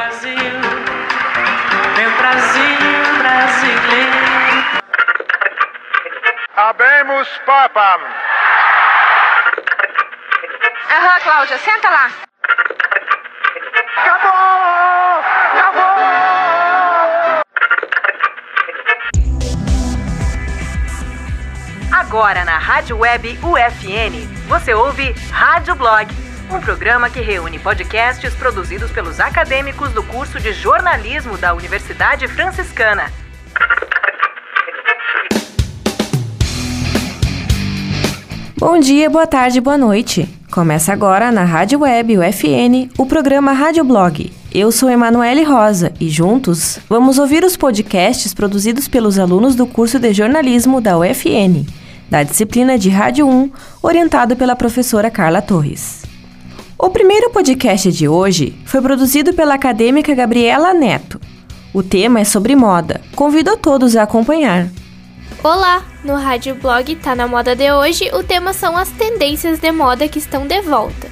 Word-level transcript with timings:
Brasil, 0.00 0.32
meu 1.94 2.10
Brasil 2.16 2.78
brasileiro. 3.18 4.80
Habemus 6.56 7.28
Papam. 7.44 8.00
Aham, 10.90 11.20
Cláudia, 11.22 11.58
senta 11.58 11.90
lá. 11.90 12.10
Acabou! 13.98 15.22
Acabou! 15.58 16.00
Agora 21.92 22.46
na 22.46 22.56
Rádio 22.56 22.96
Web 23.00 23.38
UFN, 23.42 24.26
você 24.48 24.72
ouve 24.72 25.14
Rádio 25.30 25.74
Blog, 25.74 26.29
um 26.54 26.60
programa 26.60 27.08
que 27.08 27.20
reúne 27.20 27.58
podcasts 27.58 28.34
produzidos 28.34 28.90
pelos 28.90 29.20
acadêmicos 29.20 29.92
do 29.92 30.02
curso 30.02 30.40
de 30.40 30.52
jornalismo 30.52 31.38
da 31.38 31.54
Universidade 31.54 32.26
Franciscana. 32.26 33.10
Bom 38.58 38.78
dia, 38.78 39.08
boa 39.08 39.26
tarde, 39.26 39.60
boa 39.60 39.78
noite. 39.78 40.28
Começa 40.50 40.92
agora 40.92 41.30
na 41.30 41.44
Rádio 41.44 41.80
Web 41.80 42.18
UFN 42.18 42.90
o 42.98 43.06
programa 43.06 43.52
Rádio 43.52 43.84
Blog. 43.84 44.32
Eu 44.52 44.72
sou 44.72 44.90
Emanuele 44.90 45.44
Rosa 45.44 45.92
e 46.00 46.08
juntos 46.10 46.80
vamos 46.88 47.18
ouvir 47.18 47.44
os 47.44 47.56
podcasts 47.56 48.34
produzidos 48.34 48.88
pelos 48.88 49.18
alunos 49.18 49.54
do 49.54 49.66
curso 49.66 50.00
de 50.00 50.12
jornalismo 50.12 50.80
da 50.80 50.98
UFN, 50.98 51.64
da 52.10 52.24
disciplina 52.24 52.76
de 52.76 52.90
Rádio 52.90 53.28
1, 53.28 53.52
orientado 53.80 54.34
pela 54.34 54.56
professora 54.56 55.10
Carla 55.10 55.40
Torres. 55.40 56.09
O 56.82 56.88
primeiro 56.88 57.28
podcast 57.28 57.92
de 57.92 58.08
hoje 58.08 58.58
foi 58.64 58.80
produzido 58.80 59.34
pela 59.34 59.52
acadêmica 59.52 60.14
Gabriela 60.14 60.72
Neto. 60.72 61.20
O 61.74 61.82
tema 61.82 62.20
é 62.20 62.24
sobre 62.24 62.56
moda. 62.56 63.02
Convido 63.14 63.50
a 63.50 63.56
todos 63.58 63.94
a 63.96 64.04
acompanhar. 64.04 64.66
Olá! 65.44 65.84
No 66.02 66.14
Rádio 66.14 66.54
Blog 66.54 66.96
Tá 66.96 67.14
na 67.14 67.28
Moda 67.28 67.54
de 67.54 67.70
hoje, 67.70 68.10
o 68.14 68.22
tema 68.22 68.54
são 68.54 68.78
as 68.78 68.88
tendências 68.92 69.58
de 69.58 69.70
moda 69.70 70.08
que 70.08 70.18
estão 70.18 70.46
de 70.46 70.62
volta. 70.62 71.06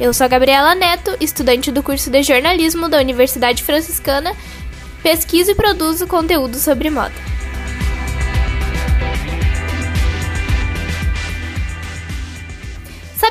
Eu 0.00 0.12
sou 0.12 0.24
a 0.24 0.28
Gabriela 0.28 0.74
Neto, 0.74 1.16
estudante 1.20 1.70
do 1.70 1.80
curso 1.80 2.10
de 2.10 2.20
jornalismo 2.24 2.88
da 2.88 2.98
Universidade 2.98 3.62
Franciscana, 3.62 4.34
pesquiso 5.00 5.52
e 5.52 5.54
produzo 5.54 6.08
conteúdo 6.08 6.56
sobre 6.56 6.90
moda. 6.90 7.33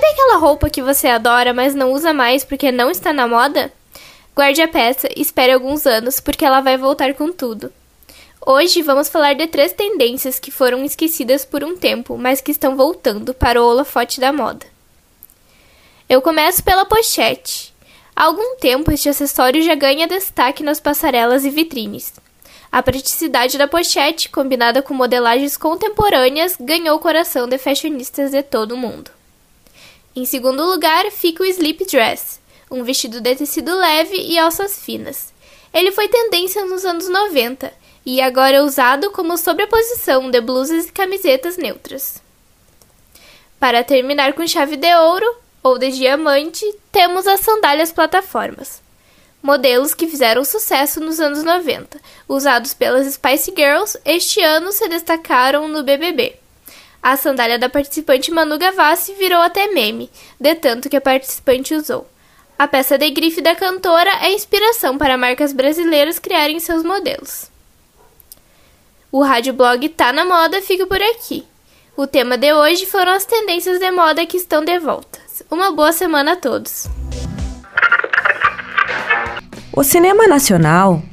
Sabe 0.03 0.15
aquela 0.15 0.35
roupa 0.35 0.69
que 0.69 0.81
você 0.81 1.07
adora, 1.07 1.53
mas 1.53 1.73
não 1.73 1.93
usa 1.93 2.11
mais 2.11 2.43
porque 2.43 2.73
não 2.73 2.91
está 2.91 3.13
na 3.13 3.25
moda? 3.25 3.71
Guarde 4.35 4.61
a 4.61 4.67
peça 4.67 5.07
e 5.15 5.21
espere 5.21 5.53
alguns 5.53 5.87
anos, 5.87 6.19
porque 6.19 6.43
ela 6.43 6.59
vai 6.59 6.75
voltar 6.75 7.13
com 7.13 7.31
tudo. 7.31 7.71
Hoje 8.45 8.81
vamos 8.81 9.07
falar 9.07 9.33
de 9.33 9.47
três 9.47 9.71
tendências 9.71 10.39
que 10.39 10.51
foram 10.51 10.83
esquecidas 10.83 11.45
por 11.45 11.63
um 11.63 11.77
tempo, 11.77 12.17
mas 12.17 12.41
que 12.41 12.51
estão 12.51 12.75
voltando 12.75 13.33
para 13.33 13.63
o 13.63 13.65
holofote 13.65 14.19
da 14.19 14.33
moda. 14.33 14.65
Eu 16.09 16.21
começo 16.21 16.61
pela 16.61 16.83
pochete. 16.83 17.73
Há 18.13 18.25
algum 18.25 18.57
tempo 18.57 18.91
este 18.91 19.07
acessório 19.07 19.63
já 19.63 19.73
ganha 19.73 20.05
destaque 20.05 20.63
nas 20.63 20.81
passarelas 20.81 21.45
e 21.45 21.49
vitrines. 21.49 22.11
A 22.69 22.83
praticidade 22.83 23.57
da 23.57 23.69
pochete, 23.69 24.27
combinada 24.27 24.81
com 24.81 24.93
modelagens 24.93 25.55
contemporâneas, 25.55 26.57
ganhou 26.59 26.97
o 26.97 27.01
coração 27.01 27.47
de 27.47 27.57
fashionistas 27.57 28.31
de 28.31 28.43
todo 28.43 28.73
o 28.73 28.77
mundo. 28.77 29.09
Em 30.15 30.25
segundo 30.25 30.63
lugar, 30.63 31.09
fica 31.09 31.41
o 31.41 31.45
slip 31.45 31.85
dress, 31.85 32.39
um 32.69 32.83
vestido 32.83 33.19
de 33.19 33.35
tecido 33.35 33.75
leve 33.75 34.15
e 34.15 34.37
alças 34.37 34.77
finas. 34.77 35.33
Ele 35.73 35.91
foi 35.91 36.07
tendência 36.07 36.63
nos 36.65 36.85
anos 36.85 37.09
90 37.09 37.73
e 38.05 38.21
agora 38.21 38.57
é 38.57 38.61
usado 38.61 39.09
como 39.09 39.37
sobreposição 39.37 40.29
de 40.29 40.39
blusas 40.39 40.85
e 40.85 40.91
camisetas 40.91 41.57
neutras. 41.57 42.21
Para 43.59 43.83
terminar 43.83 44.33
com 44.33 44.45
chave 44.45 44.75
de 44.75 44.93
ouro 44.93 45.25
ou 45.63 45.79
de 45.79 45.89
diamante, 45.91 46.63
temos 46.91 47.25
as 47.25 47.39
sandálias 47.39 47.91
plataformas. 47.91 48.83
Modelos 49.41 49.95
que 49.95 50.07
fizeram 50.07 50.45
sucesso 50.45 50.99
nos 50.99 51.19
anos 51.19 51.43
90, 51.43 51.99
usados 52.29 52.73
pelas 52.73 53.11
Spice 53.11 53.51
Girls, 53.55 53.97
este 54.05 54.41
ano 54.41 54.71
se 54.71 54.87
destacaram 54.87 55.67
no 55.67 55.81
BBB. 55.83 56.42
A 57.03 57.17
sandália 57.17 57.59
da 57.59 57.67
participante 57.67 58.31
Manu 58.31 58.57
Gavassi 58.57 59.13
virou 59.15 59.41
até 59.41 59.67
meme, 59.67 60.09
de 60.39 60.55
tanto 60.55 60.89
que 60.89 60.95
a 60.95 61.01
participante 61.01 61.75
usou. 61.75 62.07
A 62.57 62.65
peça 62.65 62.97
de 62.97 63.09
grife 63.09 63.41
da 63.41 63.53
cantora 63.53 64.09
é 64.21 64.31
inspiração 64.31 64.97
para 64.97 65.17
marcas 65.17 65.51
brasileiras 65.51 66.17
criarem 66.17 66.61
seus 66.61 66.81
modelos. 66.81 67.51
O 69.11 69.21
Rádio 69.21 69.51
Blog 69.51 69.89
Tá 69.89 70.13
na 70.13 70.23
Moda 70.23 70.61
fica 70.61 70.87
por 70.87 71.01
aqui. 71.01 71.45
O 71.97 72.07
tema 72.07 72.37
de 72.37 72.53
hoje 72.53 72.85
foram 72.85 73.11
as 73.11 73.25
tendências 73.25 73.79
de 73.79 73.91
moda 73.91 74.25
que 74.25 74.37
estão 74.37 74.63
de 74.63 74.79
volta. 74.79 75.19
Uma 75.51 75.73
boa 75.73 75.91
semana 75.91 76.33
a 76.33 76.35
todos. 76.37 76.87
O 79.73 79.83
cinema 79.83 80.25
nacional 80.25 81.03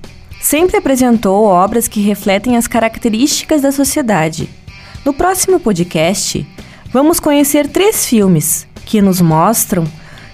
sempre 0.40 0.76
apresentou 0.76 1.44
obras 1.44 1.88
que 1.88 2.00
refletem 2.00 2.56
as 2.56 2.68
características 2.68 3.60
da 3.60 3.72
sociedade. 3.72 4.59
No 5.02 5.14
próximo 5.14 5.58
podcast, 5.58 6.46
vamos 6.92 7.18
conhecer 7.18 7.68
três 7.68 8.04
filmes 8.04 8.66
que 8.84 9.00
nos 9.00 9.18
mostram 9.20 9.84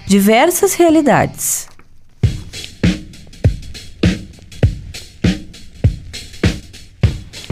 diversas 0.05 0.73
realidades. 0.73 1.69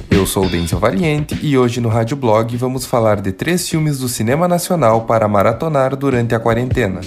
Eu 0.09 0.25
sou 0.25 0.45
o 0.45 0.49
Denzel 0.49 0.79
Valiente 0.79 1.39
e 1.41 1.57
hoje 1.57 1.79
no 1.79 1.87
Rádio 1.87 2.17
Blog 2.17 2.57
vamos 2.57 2.85
falar 2.85 3.21
de 3.21 3.31
três 3.31 3.69
filmes 3.69 3.99
do 3.99 4.09
cinema 4.09 4.47
nacional 4.47 5.05
para 5.05 5.27
maratonar 5.27 5.95
durante 5.95 6.35
a 6.35 6.39
quarentena. 6.39 6.99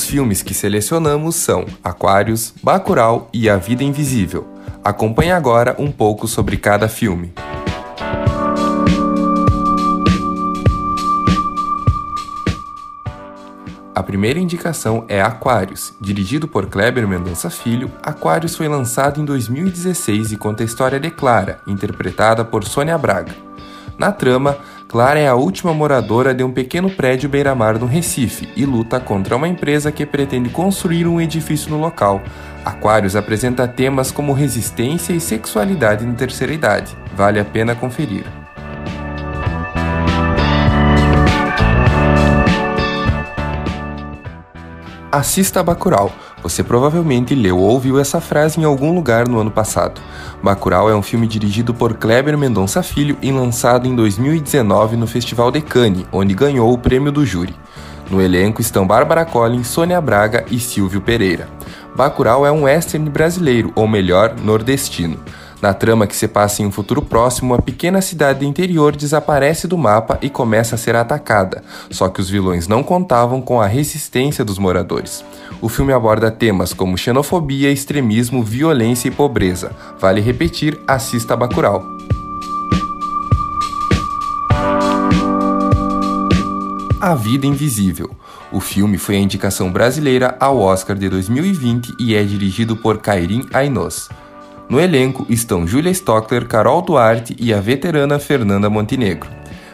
Os 0.00 0.06
filmes 0.06 0.42
que 0.42 0.54
selecionamos 0.54 1.36
são 1.36 1.66
Aquários, 1.84 2.54
Bacurau 2.62 3.28
e 3.34 3.50
A 3.50 3.58
Vida 3.58 3.84
Invisível. 3.84 4.48
Acompanhe 4.82 5.30
agora 5.30 5.76
um 5.78 5.92
pouco 5.92 6.26
sobre 6.26 6.56
cada 6.56 6.88
filme. 6.88 7.34
A 13.94 14.02
primeira 14.02 14.38
indicação 14.38 15.04
é 15.06 15.20
Aquários. 15.20 15.92
Dirigido 16.00 16.48
por 16.48 16.64
Kleber 16.64 17.06
Mendonça 17.06 17.50
Filho, 17.50 17.92
Aquários 18.02 18.56
foi 18.56 18.68
lançado 18.68 19.20
em 19.20 19.24
2016 19.26 20.32
e 20.32 20.38
conta 20.38 20.62
a 20.62 20.66
história 20.66 20.98
de 20.98 21.10
Clara, 21.10 21.60
interpretada 21.66 22.42
por 22.42 22.64
Sônia 22.64 22.96
Braga. 22.96 23.49
Na 24.00 24.10
trama, 24.10 24.56
Clara 24.88 25.20
é 25.20 25.28
a 25.28 25.34
última 25.34 25.74
moradora 25.74 26.32
de 26.32 26.42
um 26.42 26.50
pequeno 26.50 26.88
prédio 26.88 27.28
beira-mar 27.28 27.78
no 27.78 27.84
Recife 27.84 28.48
e 28.56 28.64
luta 28.64 28.98
contra 28.98 29.36
uma 29.36 29.46
empresa 29.46 29.92
que 29.92 30.06
pretende 30.06 30.48
construir 30.48 31.06
um 31.06 31.20
edifício 31.20 31.70
no 31.70 31.78
local. 31.78 32.22
Aquários 32.64 33.14
apresenta 33.14 33.68
temas 33.68 34.10
como 34.10 34.32
resistência 34.32 35.12
e 35.12 35.20
sexualidade 35.20 36.06
na 36.06 36.14
terceira 36.14 36.50
idade. 36.50 36.96
Vale 37.14 37.38
a 37.38 37.44
pena 37.44 37.74
conferir. 37.74 38.24
Assista 45.12 45.60
a 45.60 45.62
Bacurau. 45.62 46.10
Você 46.42 46.62
provavelmente 46.62 47.34
leu 47.34 47.58
ou 47.58 47.70
ouviu 47.70 47.98
essa 47.98 48.20
frase 48.20 48.60
em 48.60 48.64
algum 48.64 48.94
lugar 48.94 49.28
no 49.28 49.38
ano 49.38 49.50
passado. 49.50 50.00
Bacurau 50.42 50.88
é 50.88 50.94
um 50.94 51.02
filme 51.02 51.26
dirigido 51.26 51.74
por 51.74 51.94
Kleber 51.94 52.36
Mendonça 52.38 52.82
Filho 52.82 53.16
e 53.20 53.30
lançado 53.30 53.86
em 53.86 53.94
2019 53.94 54.96
no 54.96 55.06
Festival 55.06 55.50
de 55.50 55.60
Cannes, 55.60 56.06
onde 56.10 56.34
ganhou 56.34 56.72
o 56.72 56.78
prêmio 56.78 57.12
do 57.12 57.26
júri. 57.26 57.54
No 58.10 58.20
elenco 58.20 58.60
estão 58.60 58.86
Bárbara 58.86 59.24
Collins, 59.24 59.68
Sônia 59.68 60.00
Braga 60.00 60.44
e 60.50 60.58
Silvio 60.58 61.00
Pereira. 61.00 61.48
Bacurau 61.94 62.46
é 62.46 62.50
um 62.50 62.62
western 62.64 63.08
brasileiro, 63.10 63.70
ou 63.74 63.86
melhor, 63.86 64.34
nordestino. 64.42 65.18
Na 65.62 65.74
trama 65.74 66.06
que 66.06 66.16
se 66.16 66.26
passa 66.26 66.62
em 66.62 66.66
um 66.66 66.70
futuro 66.70 67.02
próximo, 67.02 67.54
a 67.54 67.60
pequena 67.60 68.00
cidade 68.00 68.38
do 68.38 68.44
interior 68.46 68.96
desaparece 68.96 69.68
do 69.68 69.76
mapa 69.76 70.18
e 70.22 70.30
começa 70.30 70.74
a 70.74 70.78
ser 70.78 70.96
atacada, 70.96 71.62
só 71.90 72.08
que 72.08 72.20
os 72.20 72.30
vilões 72.30 72.66
não 72.66 72.82
contavam 72.82 73.42
com 73.42 73.60
a 73.60 73.66
resistência 73.66 74.44
dos 74.44 74.58
moradores. 74.58 75.22
O 75.60 75.68
filme 75.68 75.92
aborda 75.92 76.30
temas 76.30 76.72
como 76.72 76.96
xenofobia, 76.96 77.70
extremismo, 77.70 78.42
violência 78.42 79.08
e 79.08 79.10
pobreza. 79.10 79.72
Vale 79.98 80.20
repetir, 80.22 80.80
assista 80.86 81.36
Bacurau. 81.36 81.84
A 86.98 87.14
Vida 87.14 87.46
Invisível. 87.46 88.10
O 88.52 88.60
filme 88.60 88.98
foi 88.98 89.16
a 89.16 89.20
indicação 89.20 89.70
brasileira 89.70 90.36
ao 90.40 90.58
Oscar 90.58 90.96
de 90.96 91.08
2020 91.08 91.94
e 91.98 92.14
é 92.14 92.22
dirigido 92.22 92.76
por 92.76 92.98
Kairin 92.98 93.46
Ainos. 93.52 94.08
No 94.70 94.78
elenco 94.78 95.26
estão 95.28 95.66
Julia 95.66 95.90
Stockler, 95.90 96.46
Carol 96.46 96.80
Duarte 96.80 97.34
e 97.40 97.52
a 97.52 97.60
veterana 97.60 98.20
Fernanda 98.20 98.70
Montenegro. 98.70 99.28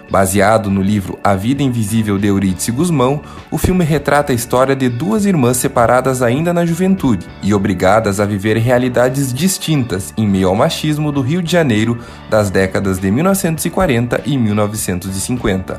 Baseado 0.08 0.70
no 0.70 0.81
livro 0.81 1.19
A 1.22 1.34
Vida 1.34 1.62
Invisível 1.62 2.16
de 2.16 2.28
Eurídice 2.28 2.72
Guzmão, 2.72 3.20
o 3.50 3.58
filme 3.58 3.84
retrata 3.84 4.32
a 4.32 4.34
história 4.34 4.75
de 4.75 4.88
duas 4.88 5.26
irmãs 5.26 5.58
separadas 5.58 6.22
ainda 6.22 6.50
na 6.54 6.64
juventude 6.64 7.26
e 7.43 7.52
obrigadas 7.52 8.20
a 8.20 8.25
viver 8.25 8.56
realidades 8.56 9.34
distintas 9.34 10.14
em 10.16 10.26
meio 10.26 10.48
ao 10.48 10.54
machismo 10.54 11.12
do 11.12 11.20
Rio 11.20 11.42
de 11.42 11.52
Janeiro 11.52 11.99
das 12.31 12.49
décadas 12.49 12.99
de 12.99 13.10
1940 13.10 14.22
e 14.25 14.38
1950. 14.38 15.78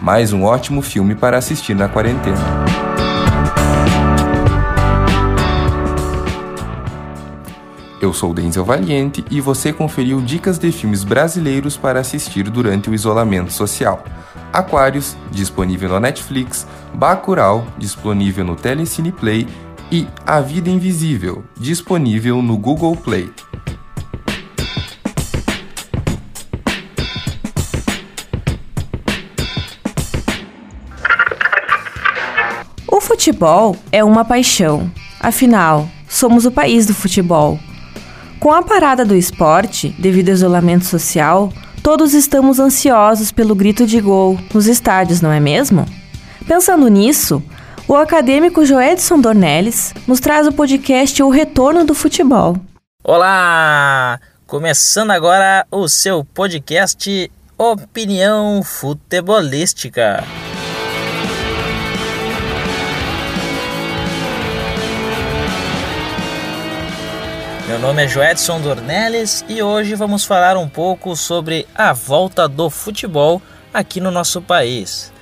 Mais 0.00 0.32
um 0.32 0.42
ótimo 0.42 0.82
filme 0.82 1.14
para 1.14 1.38
assistir 1.38 1.76
na 1.76 1.88
quarentena. 1.88 2.85
Eu 8.06 8.12
sou 8.12 8.32
Denzel 8.32 8.64
Valiente 8.64 9.24
e 9.32 9.40
você 9.40 9.72
conferiu 9.72 10.20
dicas 10.20 10.60
de 10.60 10.70
filmes 10.70 11.02
brasileiros 11.02 11.76
para 11.76 11.98
assistir 11.98 12.44
durante 12.48 12.88
o 12.88 12.94
isolamento 12.94 13.52
social. 13.52 14.04
Aquários, 14.52 15.16
disponível 15.32 15.88
no 15.88 15.98
Netflix, 15.98 16.68
Bacurau, 16.94 17.66
disponível 17.76 18.44
no 18.44 18.54
Telecine 18.54 19.10
Play 19.10 19.48
e 19.90 20.06
A 20.24 20.40
Vida 20.40 20.70
Invisível, 20.70 21.42
disponível 21.58 22.40
no 22.40 22.56
Google 22.56 22.94
Play. 22.94 23.28
O 32.86 33.00
futebol 33.00 33.76
é 33.90 34.04
uma 34.04 34.24
paixão. 34.24 34.88
Afinal, 35.18 35.88
somos 36.08 36.46
o 36.46 36.52
país 36.52 36.86
do 36.86 36.94
futebol. 36.94 37.58
Com 38.46 38.52
a 38.52 38.62
parada 38.62 39.04
do 39.04 39.16
esporte, 39.16 39.88
devido 39.98 40.28
ao 40.28 40.34
isolamento 40.36 40.84
social, 40.84 41.52
todos 41.82 42.14
estamos 42.14 42.60
ansiosos 42.60 43.32
pelo 43.32 43.56
grito 43.56 43.84
de 43.84 44.00
gol 44.00 44.38
nos 44.54 44.68
estádios, 44.68 45.20
não 45.20 45.32
é 45.32 45.40
mesmo? 45.40 45.84
Pensando 46.46 46.86
nisso, 46.86 47.42
o 47.88 47.96
acadêmico 47.96 48.64
Joedson 48.64 49.20
Dornelles 49.20 49.92
nos 50.06 50.20
traz 50.20 50.46
o 50.46 50.52
podcast 50.52 51.20
O 51.24 51.28
Retorno 51.28 51.84
do 51.84 51.92
Futebol. 51.92 52.56
Olá! 53.02 54.20
Começando 54.46 55.10
agora 55.10 55.66
o 55.68 55.88
seu 55.88 56.24
podcast 56.24 57.28
Opinião 57.58 58.62
Futebolística. 58.62 60.22
Meu 67.66 67.80
nome 67.80 68.04
é 68.04 68.06
Joedson 68.06 68.60
Dornelles 68.60 69.44
e 69.48 69.60
hoje 69.60 69.96
vamos 69.96 70.24
falar 70.24 70.56
um 70.56 70.68
pouco 70.68 71.16
sobre 71.16 71.66
a 71.74 71.92
volta 71.92 72.46
do 72.46 72.70
futebol 72.70 73.42
aqui 73.74 74.00
no 74.00 74.12
nosso 74.12 74.40
país. 74.40 75.12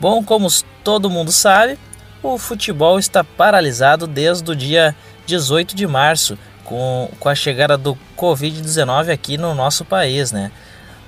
Bom, 0.00 0.24
como 0.24 0.48
todo 0.82 1.10
mundo 1.10 1.30
sabe, 1.30 1.78
o 2.22 2.38
futebol 2.38 2.98
está 2.98 3.22
paralisado 3.22 4.06
desde 4.06 4.50
o 4.50 4.56
dia 4.56 4.96
18 5.26 5.76
de 5.76 5.86
março, 5.86 6.38
com, 6.64 7.10
com 7.20 7.28
a 7.28 7.34
chegada 7.34 7.76
do 7.76 7.98
Covid-19 8.16 9.12
aqui 9.12 9.36
no 9.36 9.54
nosso 9.54 9.84
país, 9.84 10.32
né? 10.32 10.50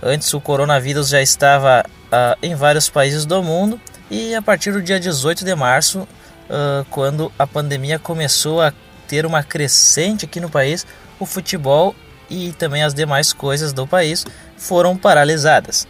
Antes 0.02 0.34
o 0.34 0.42
coronavírus 0.42 1.08
já 1.08 1.22
estava 1.22 1.86
uh, 1.88 2.36
em 2.42 2.54
vários 2.54 2.90
países 2.90 3.24
do 3.24 3.42
mundo 3.42 3.80
e 4.10 4.34
a 4.34 4.42
partir 4.42 4.72
do 4.72 4.82
dia 4.82 5.00
18 5.00 5.42
de 5.42 5.54
março, 5.54 6.00
uh, 6.00 6.84
quando 6.90 7.32
a 7.38 7.46
pandemia 7.46 7.98
começou 7.98 8.60
a 8.60 8.74
ter 9.06 9.26
uma 9.26 9.42
crescente 9.42 10.24
aqui 10.24 10.40
no 10.40 10.50
país, 10.50 10.86
o 11.18 11.26
futebol 11.26 11.94
e 12.28 12.52
também 12.52 12.82
as 12.82 12.92
demais 12.92 13.32
coisas 13.32 13.72
do 13.72 13.86
país 13.86 14.26
foram 14.56 14.96
paralisadas. 14.96 15.86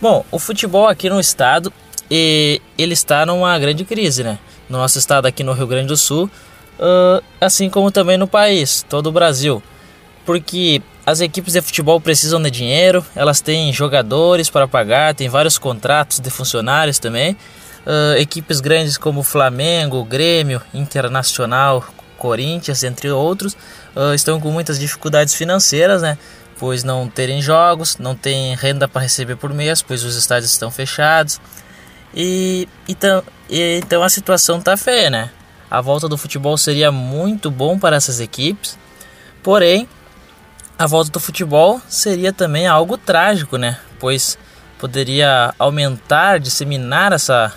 Bom, 0.00 0.24
o 0.30 0.38
futebol 0.38 0.88
aqui 0.88 1.10
no 1.10 1.20
estado 1.20 1.72
e 2.10 2.60
ele 2.78 2.94
está 2.94 3.26
numa 3.26 3.58
grande 3.58 3.84
crise, 3.84 4.24
né? 4.24 4.38
No 4.68 4.78
nosso 4.78 4.98
estado 4.98 5.26
aqui 5.26 5.42
no 5.42 5.52
Rio 5.52 5.66
Grande 5.66 5.88
do 5.88 5.96
Sul, 5.96 6.30
uh, 6.78 7.22
assim 7.40 7.68
como 7.68 7.90
também 7.90 8.16
no 8.16 8.26
país, 8.26 8.84
todo 8.88 9.08
o 9.08 9.12
Brasil, 9.12 9.62
porque 10.24 10.80
as 11.04 11.20
equipes 11.20 11.54
de 11.54 11.60
futebol 11.60 12.00
precisam 12.00 12.40
de 12.40 12.50
dinheiro, 12.50 13.04
elas 13.14 13.40
têm 13.40 13.72
jogadores 13.72 14.48
para 14.48 14.68
pagar, 14.68 15.14
tem 15.14 15.28
vários 15.28 15.58
contratos 15.58 16.20
de 16.20 16.30
funcionários 16.30 16.98
também. 16.98 17.36
Uh, 17.86 18.16
equipes 18.18 18.60
grandes 18.60 18.96
como 18.98 19.22
Flamengo, 19.22 20.04
Grêmio, 20.04 20.60
Internacional, 20.72 21.84
Corinthians, 22.20 22.84
entre 22.84 23.10
outros, 23.10 23.54
uh, 23.96 24.14
estão 24.14 24.38
com 24.38 24.50
muitas 24.50 24.78
dificuldades 24.78 25.34
financeiras, 25.34 26.02
né? 26.02 26.18
Pois 26.58 26.84
não 26.84 27.08
terem 27.08 27.40
jogos, 27.40 27.96
não 27.96 28.14
tem 28.14 28.54
renda 28.54 28.86
para 28.86 29.00
receber 29.00 29.36
por 29.36 29.54
mês, 29.54 29.80
pois 29.80 30.04
os 30.04 30.14
estádios 30.14 30.52
estão 30.52 30.70
fechados. 30.70 31.40
E 32.14 32.68
então, 32.86 33.24
e, 33.48 33.80
então 33.82 34.02
a 34.02 34.10
situação 34.10 34.60
tá 34.60 34.76
feia, 34.76 35.08
né? 35.08 35.30
A 35.70 35.80
volta 35.80 36.06
do 36.06 36.18
futebol 36.18 36.58
seria 36.58 36.92
muito 36.92 37.50
bom 37.50 37.78
para 37.78 37.96
essas 37.96 38.20
equipes, 38.20 38.76
porém 39.42 39.88
a 40.78 40.86
volta 40.86 41.10
do 41.10 41.20
futebol 41.20 41.80
seria 41.88 42.32
também 42.32 42.66
algo 42.66 42.98
trágico, 42.98 43.56
né? 43.56 43.78
Pois 43.98 44.36
poderia 44.78 45.54
aumentar, 45.58 46.38
disseminar 46.38 47.12
essa 47.12 47.52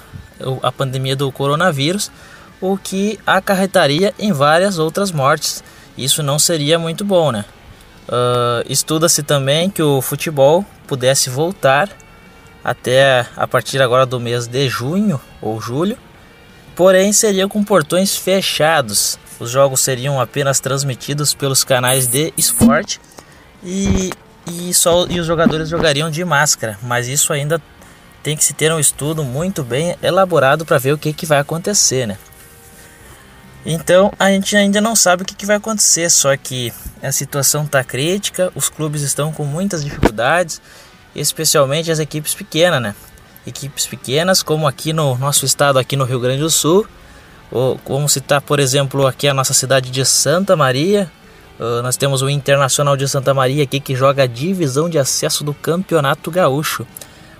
a 0.61 0.71
pandemia 0.71 1.15
do 1.15 1.31
coronavírus 1.31 2.11
o 2.63 2.77
que 2.77 3.19
acarretaria 3.27 4.13
em 4.17 4.31
várias 4.31 4.79
outras 4.79 5.11
mortes. 5.11 5.61
Isso 5.97 6.23
não 6.23 6.39
seria 6.39 6.79
muito 6.79 7.03
bom, 7.03 7.29
né? 7.29 7.43
Uh, 8.07 8.63
Estuda-se 8.69 9.21
também 9.21 9.69
que 9.69 9.83
o 9.83 10.01
futebol 10.01 10.65
pudesse 10.87 11.29
voltar 11.29 11.89
até 12.63 13.27
a 13.35 13.45
partir 13.45 13.81
agora 13.81 14.05
do 14.05 14.17
mês 14.17 14.47
de 14.47 14.69
junho 14.69 15.19
ou 15.41 15.59
julho, 15.59 15.97
porém 16.73 17.11
seria 17.11 17.49
com 17.49 17.61
portões 17.65 18.15
fechados. 18.15 19.19
Os 19.41 19.49
jogos 19.49 19.81
seriam 19.81 20.21
apenas 20.21 20.61
transmitidos 20.61 21.33
pelos 21.33 21.65
canais 21.65 22.07
de 22.07 22.33
esporte 22.37 23.01
e, 23.61 24.09
e, 24.49 24.73
só, 24.73 25.05
e 25.09 25.19
os 25.19 25.27
jogadores 25.27 25.67
jogariam 25.67 26.09
de 26.09 26.23
máscara, 26.23 26.79
mas 26.81 27.09
isso 27.09 27.33
ainda 27.33 27.61
tem 28.21 28.37
que 28.37 28.43
se 28.45 28.53
ter 28.53 28.71
um 28.71 28.79
estudo 28.79 29.21
muito 29.21 29.63
bem 29.65 29.97
elaborado 30.01 30.63
para 30.63 30.77
ver 30.77 30.93
o 30.93 30.97
que, 30.97 31.11
que 31.11 31.25
vai 31.25 31.39
acontecer, 31.39 32.07
né? 32.07 32.17
Então 33.65 34.11
a 34.19 34.29
gente 34.29 34.55
ainda 34.57 34.81
não 34.81 34.95
sabe 34.95 35.23
o 35.23 35.25
que, 35.25 35.35
que 35.35 35.45
vai 35.45 35.55
acontecer, 35.55 36.09
só 36.09 36.35
que 36.35 36.73
a 37.01 37.11
situação 37.11 37.63
está 37.63 37.83
crítica, 37.83 38.51
os 38.55 38.69
clubes 38.69 39.01
estão 39.01 39.31
com 39.31 39.45
muitas 39.45 39.83
dificuldades, 39.83 40.61
especialmente 41.15 41.91
as 41.91 41.99
equipes 41.99 42.33
pequenas, 42.33 42.81
né? 42.81 42.95
Equipes 43.47 43.85
pequenas, 43.85 44.43
como 44.43 44.67
aqui 44.67 44.91
no 44.91 45.17
nosso 45.17 45.45
estado, 45.45 45.79
aqui 45.79 45.95
no 45.95 46.05
Rio 46.05 46.19
Grande 46.19 46.41
do 46.41 46.49
Sul, 46.49 46.87
ou 47.51 47.77
como 47.79 48.09
citar, 48.09 48.41
por 48.41 48.59
exemplo, 48.59 49.05
aqui 49.05 49.27
a 49.27 49.33
nossa 49.33 49.53
cidade 49.53 49.91
de 49.91 50.03
Santa 50.05 50.55
Maria. 50.55 51.11
Nós 51.83 51.95
temos 51.95 52.21
o 52.21 52.29
Internacional 52.29 52.97
de 52.97 53.07
Santa 53.07 53.33
Maria 53.33 53.63
aqui 53.63 53.79
que 53.79 53.95
joga 53.95 54.23
a 54.23 54.27
divisão 54.27 54.89
de 54.89 54.97
acesso 54.97 55.43
do 55.43 55.53
Campeonato 55.53 56.31
Gaúcho. 56.31 56.85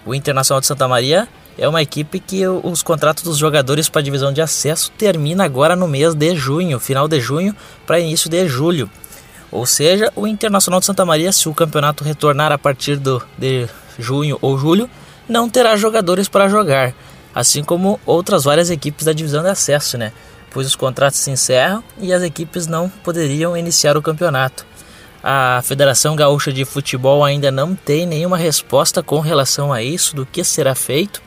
O 0.06 0.13
Internacional 0.13 0.62
de 0.62 0.68
Santa 0.68 0.88
Maria 0.88 1.27
é 1.57 1.67
uma 1.67 1.81
equipe 1.81 2.19
que 2.19 2.48
os 2.48 2.81
contratos 2.81 3.24
dos 3.24 3.38
jogadores 3.38 3.88
para 3.88 4.01
a 4.01 4.03
divisão 4.03 4.33
de 4.33 4.41
acesso 4.41 4.91
termina 4.98 5.43
agora 5.43 5.75
no 5.75 5.88
mês 5.88 6.15
de 6.15 6.36
junho, 6.36 6.79
final 6.79 7.07
de 7.07 7.19
junho 7.19 7.55
para 7.86 8.00
início 8.00 8.29
de 8.29 8.48
julho. 8.48 8.89
Ou 9.51 9.65
seja, 9.65 10.12
o 10.15 10.25
Internacional 10.25 10.79
de 10.79 10.88
Santa 10.88 11.05
Maria, 11.05 11.31
se 11.31 11.48
o 11.48 11.53
campeonato 11.53 12.03
retornar 12.03 12.51
a 12.51 12.57
partir 12.57 12.98
do, 12.98 13.22
de 13.38 13.67
junho 14.00 14.38
ou 14.41 14.57
julho, 14.57 14.89
não 15.29 15.48
terá 15.48 15.75
jogadores 15.77 16.27
para 16.27 16.50
jogar, 16.50 16.93
assim 17.36 17.63
como 17.63 18.00
outras 18.05 18.43
várias 18.43 18.72
equipes 18.72 19.05
da 19.05 19.13
divisão 19.13 19.43
de 19.43 19.50
acesso, 19.50 19.98
né? 19.98 20.12
Pois 20.50 20.65
os 20.65 20.75
contratos 20.75 21.19
se 21.19 21.29
encerram 21.29 21.83
e 22.00 22.12
as 22.12 22.24
equipes 22.24 22.65
não 22.65 22.89
poderiam 22.89 23.55
iniciar 23.55 23.95
o 23.95 24.01
campeonato. 24.01 24.65
A 25.24 25.62
Federação 25.63 26.15
Gaúcha 26.15 26.51
de 26.51 26.65
Futebol 26.65 27.24
ainda 27.24 27.51
não 27.51 27.75
tem 27.75 28.05
nenhuma 28.05 28.38
resposta 28.38 29.01
com 29.01 29.19
relação 29.19 29.72
a 29.72 29.81
isso, 29.81 30.15
do 30.15 30.25
que 30.25 30.43
será 30.43 30.75
feito 30.75 31.22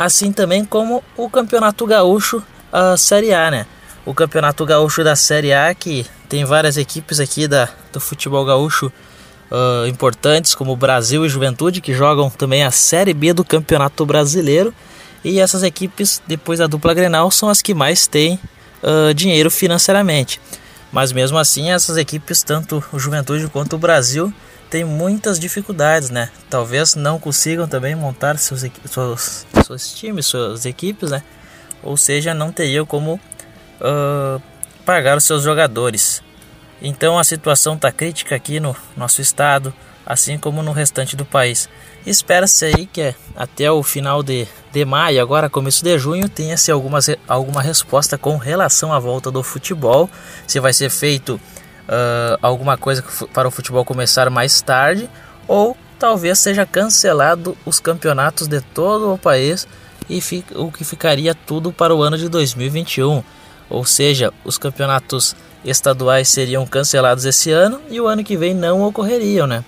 assim 0.00 0.32
também 0.32 0.64
como 0.64 1.04
o 1.14 1.28
Campeonato 1.28 1.86
Gaúcho 1.86 2.42
a 2.72 2.96
Série 2.96 3.34
A, 3.34 3.50
né? 3.50 3.66
O 4.06 4.14
Campeonato 4.14 4.64
Gaúcho 4.64 5.04
da 5.04 5.14
Série 5.14 5.52
A 5.52 5.74
que 5.74 6.06
tem 6.26 6.42
várias 6.42 6.78
equipes 6.78 7.20
aqui 7.20 7.46
da, 7.46 7.68
do 7.92 8.00
futebol 8.00 8.42
gaúcho 8.46 8.90
uh, 9.50 9.86
importantes, 9.86 10.54
como 10.54 10.74
Brasil 10.74 11.26
e 11.26 11.28
Juventude, 11.28 11.82
que 11.82 11.92
jogam 11.92 12.30
também 12.30 12.64
a 12.64 12.70
Série 12.70 13.12
B 13.12 13.34
do 13.34 13.44
Campeonato 13.44 14.06
Brasileiro. 14.06 14.72
E 15.22 15.38
essas 15.38 15.62
equipes, 15.62 16.22
depois 16.26 16.60
da 16.60 16.66
dupla 16.66 16.94
Grenal, 16.94 17.30
são 17.30 17.50
as 17.50 17.60
que 17.60 17.74
mais 17.74 18.06
têm 18.06 18.40
uh, 18.82 19.12
dinheiro 19.12 19.50
financeiramente. 19.50 20.40
Mas 20.90 21.12
mesmo 21.12 21.36
assim, 21.36 21.70
essas 21.70 21.98
equipes, 21.98 22.42
tanto 22.42 22.82
o 22.90 22.98
Juventude 22.98 23.48
quanto 23.48 23.76
o 23.76 23.78
Brasil, 23.78 24.32
tem 24.70 24.84
muitas 24.84 25.38
dificuldades, 25.38 26.10
né? 26.10 26.30
Talvez 26.48 26.94
não 26.94 27.18
consigam 27.18 27.66
também 27.66 27.94
montar 27.96 28.38
seus, 28.38 28.64
seus, 28.84 29.46
seus 29.64 29.92
times, 29.92 30.26
suas 30.26 30.64
equipes, 30.64 31.10
né? 31.10 31.22
Ou 31.82 31.96
seja, 31.96 32.32
não 32.32 32.52
teriam 32.52 32.86
como 32.86 33.14
uh, 33.14 34.40
pagar 34.86 35.16
os 35.16 35.24
seus 35.24 35.42
jogadores. 35.42 36.22
Então 36.80 37.18
a 37.18 37.24
situação 37.24 37.74
está 37.74 37.90
crítica 37.90 38.36
aqui 38.36 38.60
no 38.60 38.76
nosso 38.96 39.20
estado. 39.20 39.74
assim 40.10 40.36
como 40.38 40.60
no 40.60 40.72
restante 40.72 41.14
do 41.14 41.24
país. 41.24 41.68
Espera-se 42.04 42.64
aí 42.64 42.86
que 42.86 43.14
até 43.36 43.70
o 43.70 43.80
final 43.80 44.24
de, 44.24 44.48
de 44.72 44.84
maio, 44.84 45.22
agora 45.22 45.48
começo 45.48 45.84
de 45.84 45.96
junho, 45.98 46.28
tenha-se 46.28 46.70
alguma, 46.70 46.98
alguma 47.28 47.62
resposta 47.62 48.18
com 48.18 48.36
relação 48.36 48.92
à 48.92 48.98
volta 48.98 49.30
do 49.30 49.40
futebol, 49.42 50.10
se 50.48 50.58
vai 50.58 50.72
ser 50.72 50.90
feito 50.90 51.40
uh, 51.90 52.38
alguma 52.40 52.76
coisa 52.78 53.04
para 53.34 53.48
o 53.48 53.50
futebol 53.50 53.84
começar 53.84 54.30
mais 54.30 54.62
tarde 54.62 55.10
ou 55.48 55.76
talvez 55.98 56.38
seja 56.38 56.64
cancelado 56.64 57.56
os 57.66 57.80
campeonatos 57.80 58.46
de 58.46 58.60
todo 58.60 59.12
o 59.12 59.18
país 59.18 59.66
e 60.08 60.22
o 60.54 60.72
que 60.72 60.84
ficaria 60.84 61.34
tudo 61.34 61.72
para 61.72 61.94
o 61.94 62.02
ano 62.02 62.16
de 62.16 62.28
2021. 62.28 63.22
Ou 63.68 63.84
seja, 63.84 64.32
os 64.44 64.58
campeonatos 64.58 65.36
estaduais 65.64 66.28
seriam 66.28 66.66
cancelados 66.66 67.24
esse 67.24 67.50
ano 67.50 67.80
e 67.90 68.00
o 68.00 68.06
ano 68.06 68.24
que 68.24 68.36
vem 68.36 68.54
não 68.54 68.82
ocorreriam, 68.82 69.46
né? 69.46 69.64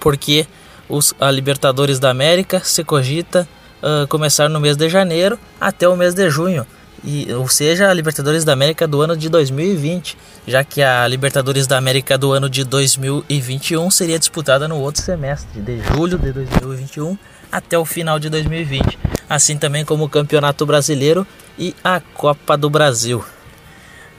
Porque 0.00 0.46
os, 0.88 1.14
a 1.20 1.30
Libertadores 1.30 1.98
da 1.98 2.10
América 2.10 2.60
se 2.64 2.82
cogita 2.82 3.46
uh, 3.82 4.06
começar 4.08 4.48
no 4.48 4.58
mês 4.58 4.76
de 4.76 4.88
janeiro 4.88 5.38
até 5.60 5.86
o 5.88 5.96
mês 5.96 6.14
de 6.14 6.28
junho. 6.30 6.66
E, 7.04 7.32
ou 7.32 7.48
seja, 7.48 7.90
a 7.90 7.94
Libertadores 7.94 8.44
da 8.44 8.52
América 8.52 8.86
do 8.86 9.00
ano 9.00 9.16
de 9.16 9.28
2020, 9.28 10.16
já 10.46 10.62
que 10.62 10.80
a 10.80 11.06
Libertadores 11.08 11.66
da 11.66 11.76
América 11.76 12.16
do 12.16 12.32
ano 12.32 12.48
de 12.48 12.64
2021 12.64 13.90
seria 13.90 14.18
disputada 14.18 14.68
no 14.68 14.78
outro 14.78 15.02
semestre, 15.02 15.60
de 15.60 15.80
julho 15.82 16.16
de 16.16 16.32
2021 16.32 17.18
até 17.50 17.76
o 17.76 17.84
final 17.84 18.20
de 18.20 18.30
2020, 18.30 18.98
assim 19.28 19.58
também 19.58 19.84
como 19.84 20.04
o 20.04 20.08
Campeonato 20.08 20.64
Brasileiro 20.64 21.26
e 21.58 21.74
a 21.82 22.00
Copa 22.00 22.56
do 22.56 22.70
Brasil. 22.70 23.24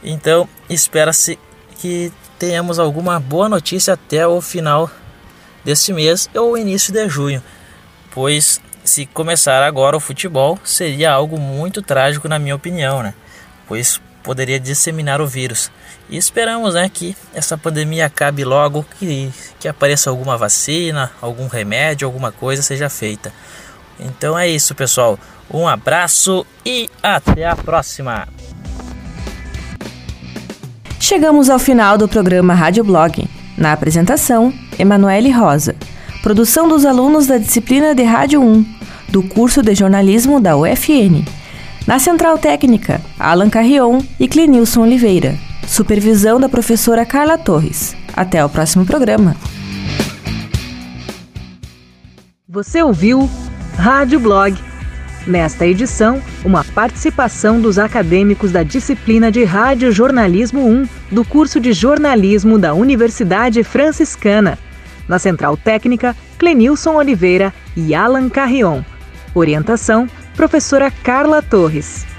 Então, 0.04 0.48
espera-se 0.70 1.40
que 1.80 2.12
tenhamos 2.38 2.80
alguma 2.80 3.18
boa 3.18 3.48
notícia 3.48 3.94
até 3.94 4.28
o 4.28 4.42
final 4.42 4.92
deste 5.64 5.94
mês 5.94 6.30
ou 6.36 6.58
início 6.58 6.92
de 6.92 7.08
junho, 7.08 7.42
pois 8.12 8.60
se 8.84 9.06
começar 9.06 9.64
agora 9.64 9.96
o 9.96 10.00
futebol 10.00 10.60
seria 10.64 11.12
algo 11.12 11.40
muito 11.40 11.82
trágico 11.82 12.28
na 12.28 12.38
minha 12.38 12.56
opinião, 12.56 13.02
né? 13.02 13.14
Pois 13.68 14.00
poderia 14.24 14.60
disseminar 14.60 15.22
o 15.22 15.28
vírus. 15.28 15.72
E 16.10 16.18
esperamos 16.18 16.76
né, 16.76 16.90
que 16.92 17.16
essa 17.34 17.58
pandemia 17.58 18.06
acabe 18.06 18.44
logo, 18.44 18.86
que, 19.00 19.32
que 19.60 19.68
apareça 19.68 20.10
alguma 20.10 20.38
vacina, 20.38 21.12
algum 21.22 21.48
remédio, 21.48 22.08
alguma 22.08 22.32
coisa 22.32 22.62
seja 22.62 22.90
feita. 22.90 23.34
Então 24.00 24.38
é 24.38 24.48
isso, 24.48 24.74
pessoal. 24.74 25.20
Um 25.52 25.68
abraço 25.68 26.46
e 26.66 26.90
até 27.02 27.46
a 27.46 27.56
próxima! 27.56 28.28
Chegamos 31.00 31.50
ao 31.50 31.60
final 31.60 31.98
do 31.98 32.08
programa 32.08 32.54
Rádio 32.54 32.84
Blog. 32.84 33.28
Na 33.58 33.74
apresentação, 33.74 34.54
Emanuele 34.80 35.32
Rosa. 35.32 35.76
Produção 36.24 36.68
dos 36.70 36.86
alunos 36.86 37.28
da 37.28 37.38
disciplina 37.38 37.94
de 37.94 38.04
Rádio 38.04 38.42
1, 38.42 38.73
do 39.14 39.22
curso 39.22 39.62
de 39.62 39.76
jornalismo 39.76 40.42
da 40.42 40.58
UFN. 40.58 41.24
Na 41.86 42.00
Central 42.00 42.40
Técnica, 42.40 43.00
Alan 43.20 43.48
Carrion 43.48 44.02
e 44.20 44.28
Clenilson 44.28 44.82
Oliveira. 44.82 45.38
Supervisão 45.68 46.40
da 46.40 46.50
professora 46.50 47.06
Carla 47.06 47.38
Torres. 47.38 47.96
Até 48.16 48.44
o 48.44 48.50
próximo 48.50 48.88
programa. 48.88 49.36
Você 52.50 52.82
ouviu 52.82 53.30
Rádio 53.78 54.20
Blog. 54.20 54.58
Nesta 55.28 55.68
edição, 55.68 56.20
uma 56.44 56.64
participação 56.64 57.62
dos 57.62 57.78
acadêmicos 57.78 58.52
da 58.52 58.64
disciplina 58.64 59.32
de 59.32 59.44
Rádio 59.44 59.92
Jornalismo 59.92 60.68
1 60.68 60.88
do 61.12 61.24
curso 61.24 61.60
de 61.60 61.72
jornalismo 61.72 62.58
da 62.58 62.74
Universidade 62.74 63.64
Franciscana. 63.64 64.58
Na 65.08 65.20
Central 65.20 65.56
Técnica, 65.56 66.16
Clenilson 66.40 66.96
Oliveira 66.96 67.54
e 67.78 67.94
Alan 67.94 68.28
Carrion. 68.28 68.82
Orientação: 69.34 70.08
Professora 70.36 70.92
Carla 70.92 71.42
Torres. 71.42 72.13